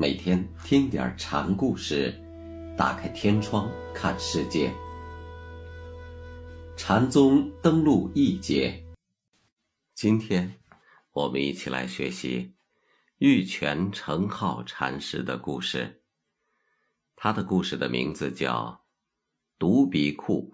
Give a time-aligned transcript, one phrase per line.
[0.00, 2.18] 每天听点禅故事，
[2.74, 4.72] 打开天窗看世界。
[6.74, 8.82] 禅宗登陆一节，
[9.94, 10.54] 今天
[11.12, 12.54] 我们一起来学习
[13.18, 16.00] 玉泉成浩禅师的故事。
[17.14, 18.82] 他的故事的名字叫
[19.58, 20.50] 《独鼻库》。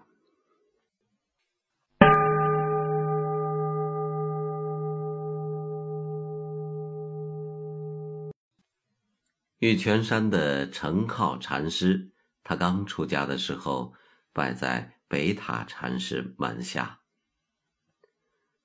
[9.59, 12.11] 玉泉山的成浩禅师，
[12.43, 13.95] 他刚出家的时候
[14.31, 16.99] 拜在北塔禅师门下。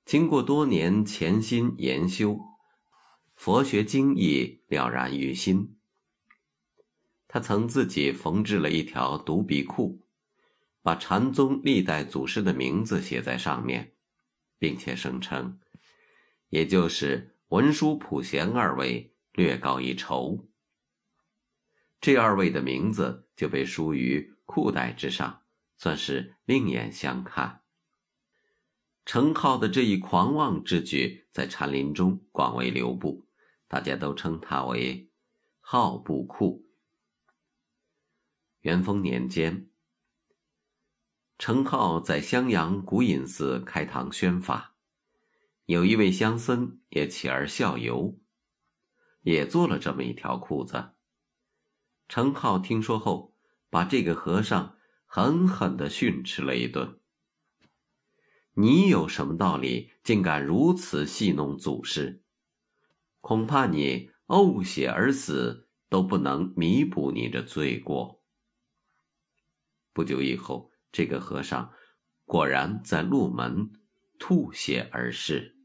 [0.05, 2.39] 经过多年潜心研修，
[3.33, 5.75] 佛学经义了然于心。
[7.27, 10.05] 他曾自己缝制了一条独笔裤，
[10.83, 13.93] 把禅宗历代祖师的名字写在上面，
[14.59, 15.59] 并且声称，
[16.49, 20.47] 也就是文殊普贤二位略高一筹。
[22.03, 25.43] 这二位的名字就被书于裤带之上，
[25.77, 27.61] 算是另眼相看。
[29.05, 33.25] 程浩的这一狂妄之举在禅林中广为流布，
[33.69, 35.09] 大家都称他为
[35.61, 36.65] “浩不库”。
[38.59, 39.69] 元丰年间，
[41.39, 44.75] 程浩在襄阳古隐寺开堂宣法，
[45.67, 48.19] 有一位乡僧也起而效尤，
[49.21, 50.89] 也做了这么一条裤子。
[52.13, 53.33] 程浩听说后，
[53.71, 56.99] 把这个和尚狠狠地训斥了一顿。
[58.53, 62.21] 你有什么道理，竟敢如此戏弄祖师？
[63.19, 68.21] 恐怕你呕血而死都不能弥补你的罪过。
[69.91, 71.73] 不久以后，这个和尚
[72.25, 73.73] 果然在鹿门
[74.19, 75.57] 吐血而逝。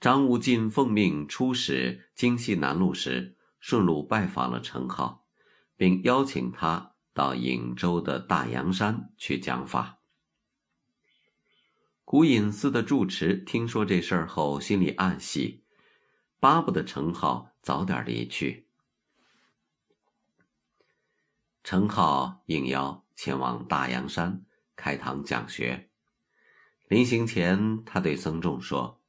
[0.00, 5.26] 张无尽奉命出使京西南路时，顺路拜访了程浩，
[5.76, 9.98] 并邀请他到颍州的大阳山去讲法。
[12.02, 15.64] 古隐寺的住持听说这事儿后，心里暗喜，
[16.40, 18.68] 巴不得程浩早点离去。
[21.62, 25.90] 程浩应邀前往大阳山开堂讲学，
[26.88, 28.99] 临行前，他对僧众说。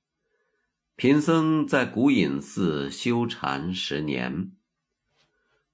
[0.96, 4.52] 贫僧在古隐寺修禅十年，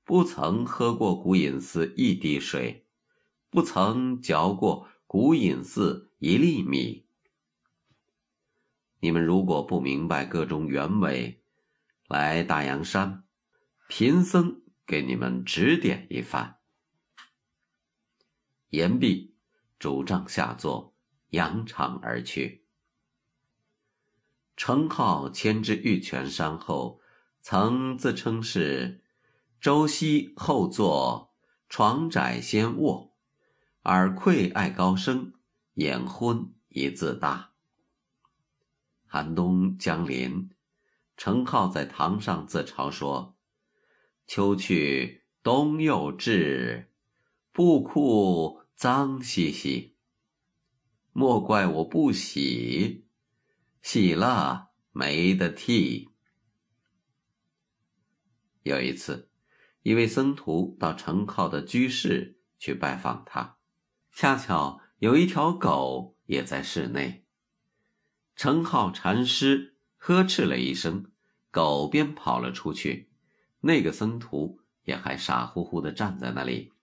[0.06, 2.86] 不曾喝过古隐寺一滴水，
[3.50, 7.06] 不曾嚼过古隐寺一粒米。
[9.02, 11.42] 你们如果不明白各种原委，
[12.08, 13.26] 来大阳山，
[13.90, 16.58] 贫僧给你们指点一番。
[18.70, 19.36] 言毕，
[19.78, 20.96] 拄杖下座，
[21.32, 22.67] 扬长而去。
[24.58, 27.00] 程颢迁至玉泉山后，
[27.42, 29.04] 曾自称是
[29.62, 31.36] “周西后坐，
[31.70, 33.16] 床窄先卧，
[33.84, 35.34] 耳愧爱高声，
[35.76, 37.52] 眼昏一自大。”
[39.06, 40.50] 寒冬将临，
[41.16, 43.38] 程颢在堂上自嘲说
[44.26, 46.92] ：“秋去冬又至，
[47.52, 49.96] 布裤脏兮兮，
[51.14, 53.06] 莫怪我不洗。”
[53.90, 56.10] 洗了没得替。
[58.64, 59.30] 有一次，
[59.82, 63.56] 一位僧徒到程浩的居室去拜访他，
[64.12, 67.24] 恰巧有一条狗也在室内。
[68.36, 71.10] 程浩禅师呵斥了一声，
[71.50, 73.10] 狗便跑了出去。
[73.62, 76.74] 那个僧徒也还傻乎乎的站在那里。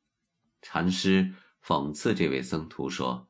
[0.62, 3.28] 禅师讽刺这位僧徒说：“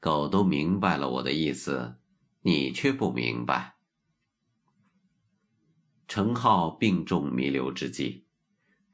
[0.00, 1.98] 狗都明白了我的意思。”
[2.46, 3.74] 你却不明白。
[6.06, 8.22] 程浩病重弥留之际，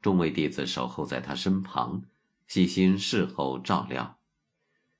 [0.01, 2.01] 众位弟子守候在他身旁，
[2.47, 4.17] 细心侍候照料。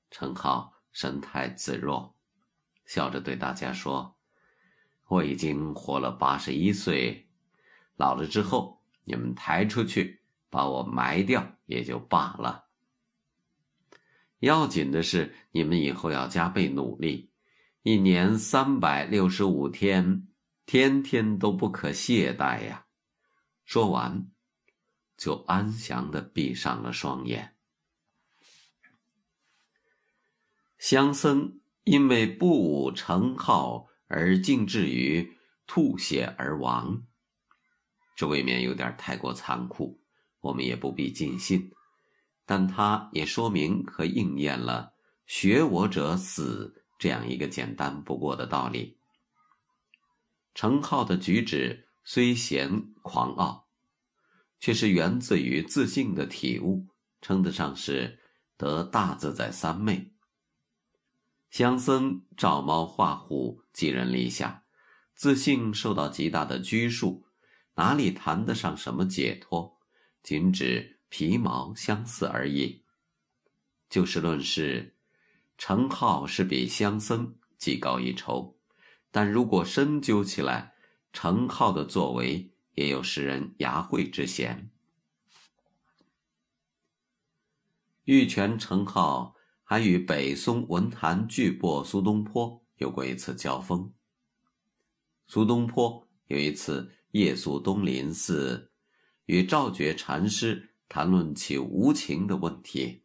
[0.08, 2.14] 程浩神态自若，
[2.86, 4.14] 笑着对大家说
[5.08, 7.26] ：“我已经活了八十一岁，
[7.96, 12.66] 老了之后，你们抬出去把我埋掉也就罢了。
[14.38, 17.30] 要紧的是，你们以后要加倍努力。”
[17.86, 20.26] 一年三百六十五天，
[20.64, 22.86] 天天都不可懈怠呀！
[23.66, 24.30] 说完，
[25.18, 27.56] 就安详的闭上了双眼。
[30.78, 35.36] 香僧因为不武成号而竟至于
[35.66, 37.04] 吐血而亡，
[38.16, 40.00] 这未免有点太过残酷，
[40.40, 41.70] 我们也不必尽信。
[42.46, 44.94] 但他也说明和应验了
[45.28, 46.80] “学我者死”。
[46.98, 48.98] 这样一个简单不过的道理，
[50.54, 53.68] 程颢的举止虽贤狂傲，
[54.60, 56.86] 却是源自于自信的体悟，
[57.20, 58.20] 称得上是
[58.56, 60.12] 得大自在三昧。
[61.50, 64.64] 乡僧照猫画虎，寄人篱下，
[65.14, 67.26] 自信受到极大的拘束，
[67.74, 69.78] 哪里谈得上什么解脱？
[70.22, 72.82] 仅指皮毛相似而已。
[73.88, 74.93] 就事论事，
[75.56, 78.58] 程颢是比乡僧技高一筹，
[79.10, 80.74] 但如果深究起来，
[81.12, 84.70] 程颢的作为也有使人牙慧之嫌。
[88.04, 93.94] 玉泉程颢还与北宋文坛巨擘苏东坡有过一次交锋。
[95.26, 98.72] 苏东坡有一次夜宿东林寺，
[99.26, 103.03] 与赵觉禅师谈论起无情的问题。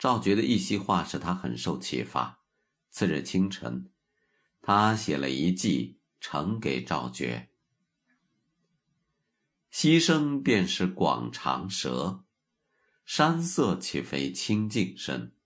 [0.00, 2.40] 赵觉的一席话使他很受启发。
[2.88, 3.92] 次日清晨，
[4.62, 7.50] 他写了一记呈给赵觉
[9.70, 12.24] ：“溪声便是广长舌，
[13.04, 15.36] 山色岂非清净身？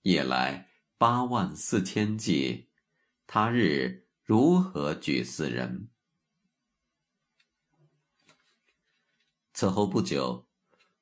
[0.00, 2.70] 夜来八万四千骑，
[3.26, 5.90] 他日如何举四人？”
[9.52, 10.48] 此后不久。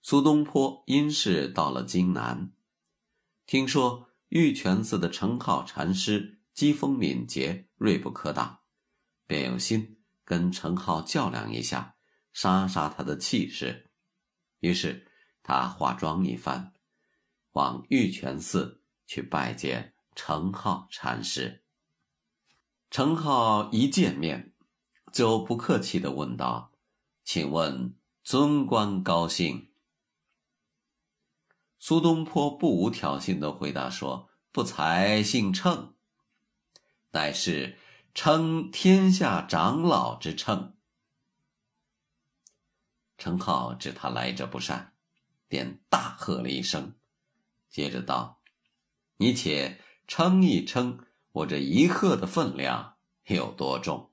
[0.03, 2.53] 苏东坡因事到了荆南，
[3.45, 8.61] 听说玉泉寺的程颢禅师机锋敏捷、锐不可挡，
[9.27, 11.97] 便有心跟程颢较量一下，
[12.33, 13.91] 杀杀他的气势。
[14.61, 15.07] 于是
[15.43, 16.73] 他化妆一番，
[17.53, 21.63] 往玉泉寺去拜见程颢禅师。
[22.91, 24.55] 程颢一见面，
[25.13, 26.73] 就不客气地问道
[27.23, 27.95] ：“请问
[28.25, 29.69] 尊官高姓？”
[31.83, 35.95] 苏东坡不无挑衅的回答说：“不才姓称，
[37.13, 37.79] 乃是
[38.15, 40.77] 称天下长老之称。”
[43.17, 44.93] 程颢知他来者不善，
[45.49, 46.97] 便大喝了一声，
[47.71, 48.43] 接着道
[49.17, 54.13] ：“你且称一称，我这一喝的分量有多重？”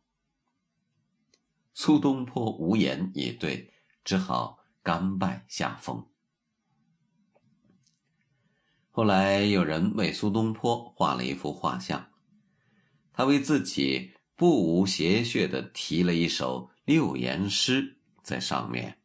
[1.76, 3.74] 苏东坡无言以对，
[4.06, 6.10] 只好甘拜下风。
[8.98, 12.10] 后来有人为苏东坡画了一幅画像，
[13.14, 18.98] 他为自己不无邪谑的题了一首六言诗在上面：“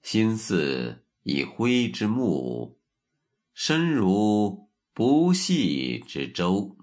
[0.00, 2.78] 心似已灰之木，
[3.52, 6.76] 身如不系之舟。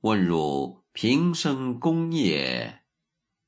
[0.00, 2.82] 问汝平生功业，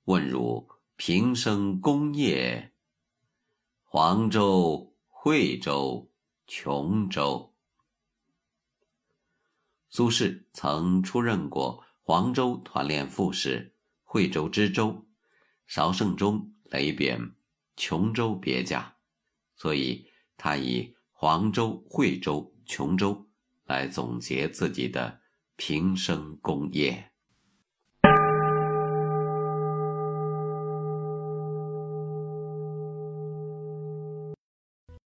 [0.04, 0.66] 问汝
[0.96, 2.70] 平生功业。”
[3.94, 6.10] 黄州、惠州、
[6.46, 7.54] 琼州。
[9.90, 15.04] 苏轼曾出任过黄州团练副使、惠州知州，
[15.66, 17.34] 邵圣中雷贬
[17.76, 18.96] 琼州别驾，
[19.56, 20.06] 所以
[20.38, 23.28] 他以黄州、惠州、琼州
[23.66, 25.20] 来总结自己的
[25.56, 27.11] 平生功业。